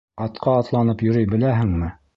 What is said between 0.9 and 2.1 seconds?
йөрөй беләһеңме?